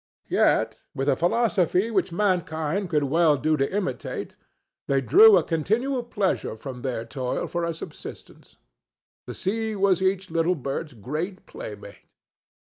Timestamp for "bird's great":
10.55-11.45